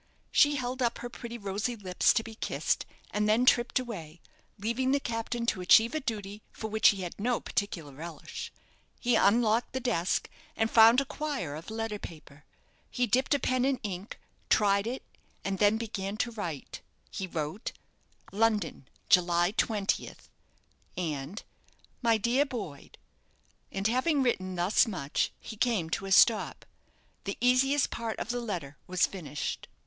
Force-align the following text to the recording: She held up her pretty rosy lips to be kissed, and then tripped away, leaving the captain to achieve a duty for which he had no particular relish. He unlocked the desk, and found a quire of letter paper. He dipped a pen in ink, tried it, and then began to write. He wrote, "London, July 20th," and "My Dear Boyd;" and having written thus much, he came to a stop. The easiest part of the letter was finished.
She 0.31 0.55
held 0.55 0.81
up 0.81 0.97
her 0.97 1.11
pretty 1.11 1.37
rosy 1.37 1.75
lips 1.75 2.11
to 2.13 2.23
be 2.23 2.33
kissed, 2.33 2.87
and 3.11 3.29
then 3.29 3.45
tripped 3.45 3.77
away, 3.77 4.19
leaving 4.57 4.89
the 4.89 4.99
captain 4.99 5.45
to 5.45 5.61
achieve 5.61 5.93
a 5.93 5.99
duty 5.99 6.41
for 6.51 6.69
which 6.71 6.87
he 6.89 7.03
had 7.03 7.19
no 7.19 7.39
particular 7.39 7.93
relish. 7.93 8.51
He 8.99 9.15
unlocked 9.15 9.73
the 9.73 9.79
desk, 9.79 10.27
and 10.55 10.71
found 10.71 11.01
a 11.01 11.05
quire 11.05 11.53
of 11.55 11.69
letter 11.69 11.99
paper. 11.99 12.45
He 12.89 13.05
dipped 13.05 13.35
a 13.35 13.39
pen 13.39 13.63
in 13.63 13.77
ink, 13.83 14.19
tried 14.49 14.87
it, 14.87 15.03
and 15.45 15.59
then 15.59 15.77
began 15.77 16.17
to 16.17 16.31
write. 16.31 16.81
He 17.11 17.27
wrote, 17.27 17.71
"London, 18.31 18.87
July 19.07 19.51
20th," 19.51 20.29
and 20.97 21.43
"My 22.01 22.17
Dear 22.17 22.43
Boyd;" 22.45 22.97
and 23.71 23.85
having 23.85 24.23
written 24.23 24.55
thus 24.55 24.87
much, 24.87 25.31
he 25.39 25.55
came 25.55 25.91
to 25.91 26.07
a 26.07 26.11
stop. 26.11 26.65
The 27.25 27.37
easiest 27.39 27.91
part 27.91 28.17
of 28.17 28.29
the 28.29 28.41
letter 28.41 28.77
was 28.87 29.05
finished. 29.05 29.67